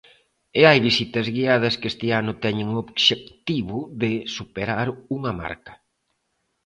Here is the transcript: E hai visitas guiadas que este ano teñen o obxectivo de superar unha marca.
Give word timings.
E 0.59 0.61
hai 0.67 0.79
visitas 0.89 1.25
guiadas 1.35 1.77
que 1.79 1.89
este 1.91 2.07
ano 2.19 2.33
teñen 2.43 2.67
o 2.75 2.79
obxectivo 2.85 3.77
de 4.01 4.11
superar 4.35 4.87
unha 5.15 5.31
marca. 5.41 5.73